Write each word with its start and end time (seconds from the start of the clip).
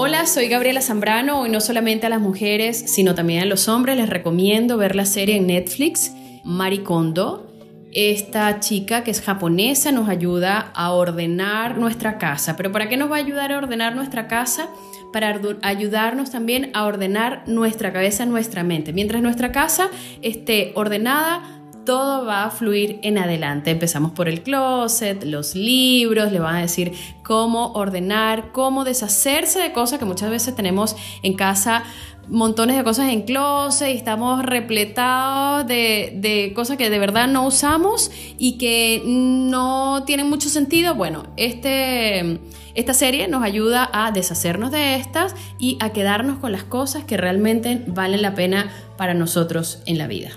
Hola, 0.00 0.26
soy 0.26 0.46
Gabriela 0.46 0.80
Zambrano. 0.80 1.40
Hoy 1.40 1.48
no 1.48 1.60
solamente 1.60 2.06
a 2.06 2.08
las 2.08 2.20
mujeres, 2.20 2.78
sino 2.86 3.16
también 3.16 3.42
a 3.42 3.46
los 3.46 3.66
hombres 3.66 3.96
les 3.96 4.08
recomiendo 4.08 4.76
ver 4.76 4.94
la 4.94 5.04
serie 5.04 5.34
en 5.34 5.48
Netflix, 5.48 6.12
Maricondo. 6.44 7.52
Esta 7.90 8.60
chica 8.60 9.02
que 9.02 9.10
es 9.10 9.20
japonesa 9.20 9.90
nos 9.90 10.08
ayuda 10.08 10.70
a 10.72 10.92
ordenar 10.92 11.78
nuestra 11.78 12.16
casa. 12.16 12.56
¿Pero 12.56 12.70
para 12.70 12.88
qué 12.88 12.96
nos 12.96 13.10
va 13.10 13.16
a 13.16 13.18
ayudar 13.18 13.50
a 13.50 13.58
ordenar 13.58 13.96
nuestra 13.96 14.28
casa? 14.28 14.68
Para 15.12 15.40
ayudarnos 15.62 16.30
también 16.30 16.70
a 16.74 16.84
ordenar 16.84 17.42
nuestra 17.48 17.92
cabeza, 17.92 18.24
nuestra 18.24 18.62
mente. 18.62 18.92
Mientras 18.92 19.20
nuestra 19.20 19.50
casa 19.50 19.90
esté 20.22 20.70
ordenada, 20.76 21.42
todo 21.88 22.26
va 22.26 22.44
a 22.44 22.50
fluir 22.50 23.00
en 23.02 23.16
adelante. 23.16 23.70
Empezamos 23.70 24.10
por 24.12 24.28
el 24.28 24.42
closet, 24.42 25.24
los 25.24 25.54
libros, 25.54 26.30
le 26.30 26.38
van 26.38 26.56
a 26.56 26.60
decir 26.60 26.92
cómo 27.22 27.72
ordenar, 27.72 28.52
cómo 28.52 28.84
deshacerse 28.84 29.58
de 29.58 29.72
cosas 29.72 29.98
que 29.98 30.04
muchas 30.04 30.28
veces 30.28 30.54
tenemos 30.54 30.96
en 31.22 31.32
casa 31.32 31.84
montones 32.28 32.76
de 32.76 32.84
cosas 32.84 33.08
en 33.08 33.22
closet 33.22 33.88
y 33.88 33.96
estamos 33.96 34.42
repletados 34.44 35.66
de, 35.66 36.12
de, 36.16 36.52
cosas 36.52 36.76
que 36.76 36.90
de 36.90 36.98
verdad 36.98 37.26
no 37.26 37.46
usamos 37.46 38.10
y 38.36 38.58
que 38.58 39.00
no 39.06 40.02
tienen 40.04 40.28
mucho 40.28 40.50
sentido. 40.50 40.94
Bueno, 40.94 41.24
este, 41.38 42.38
esta 42.74 42.92
serie 42.92 43.28
nos 43.28 43.42
ayuda 43.42 43.88
a 43.94 44.12
deshacernos 44.12 44.72
de 44.72 44.96
estas 44.96 45.34
y 45.58 45.78
a 45.80 45.94
quedarnos 45.94 46.36
con 46.36 46.52
las 46.52 46.64
cosas 46.64 47.04
que 47.04 47.16
realmente 47.16 47.82
valen 47.86 48.20
la 48.20 48.34
pena 48.34 48.70
para 48.98 49.14
nosotros 49.14 49.82
en 49.86 49.96
la 49.96 50.06
vida. 50.06 50.32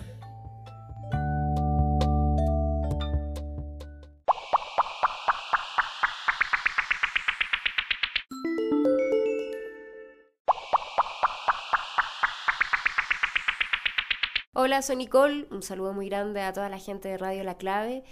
Hola, 14.54 14.82
soy 14.82 14.98
Nicole, 14.98 15.48
un 15.50 15.64
saludo 15.64 15.94
muy 15.94 16.10
grande 16.10 16.42
a 16.42 16.52
toda 16.52 16.68
la 16.68 16.78
gente 16.78 17.08
de 17.08 17.18
Radio 17.18 17.46
La 17.46 17.56
Clave. 17.56 18.04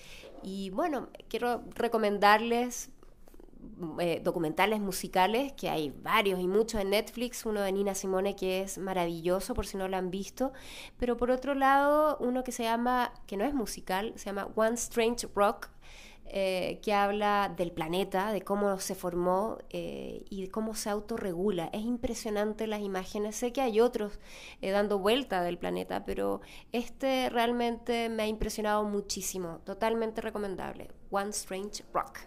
Y 0.41 0.69
bueno, 0.69 1.09
quiero 1.27 1.65
recomendarles 1.75 2.91
eh, 3.99 4.21
documentales 4.23 4.79
musicales, 4.79 5.51
que 5.51 5.69
hay 5.69 5.89
varios 5.89 6.39
y 6.39 6.47
muchos 6.47 6.79
en 6.79 6.91
Netflix, 6.91 7.45
uno 7.45 7.59
de 7.59 7.73
Nina 7.73 7.93
Simone 7.93 8.37
que 8.37 8.61
es 8.61 8.77
maravilloso 8.77 9.53
por 9.53 9.67
si 9.67 9.75
no 9.75 9.89
lo 9.89 9.97
han 9.97 10.11
visto, 10.11 10.53
pero 10.97 11.17
por 11.17 11.29
otro 11.29 11.55
lado 11.55 12.15
uno 12.21 12.45
que 12.45 12.53
se 12.53 12.63
llama, 12.63 13.11
que 13.27 13.35
no 13.35 13.43
es 13.43 13.53
musical, 13.53 14.13
se 14.15 14.27
llama 14.27 14.47
One 14.55 14.75
Strange 14.75 15.27
Rock, 15.35 15.69
eh, 16.31 16.79
que 16.83 16.93
habla 16.93 17.53
del 17.55 17.71
planeta, 17.71 18.31
de 18.31 18.41
cómo 18.41 18.79
se 18.79 18.93
formó 18.93 19.57
eh, 19.71 20.23
y 20.29 20.43
de 20.43 20.51
cómo 20.51 20.75
se 20.75 20.89
autorregula. 20.89 21.69
Es 21.73 21.81
impresionante 21.81 22.67
las 22.67 22.81
imágenes. 22.81 23.35
Sé 23.35 23.51
que 23.51 23.61
hay 23.61 23.79
otros 23.79 24.19
eh, 24.61 24.69
dando 24.71 24.99
vuelta 24.99 25.41
del 25.41 25.57
planeta, 25.57 26.05
pero 26.05 26.41
este 26.71 27.29
realmente 27.29 28.09
me 28.09 28.23
ha 28.23 28.27
impresionado 28.27 28.83
muchísimo. 28.83 29.59
Totalmente 29.65 30.21
recomendable. 30.21 30.89
One 31.09 31.29
Strange 31.31 31.83
Rock. 31.93 32.19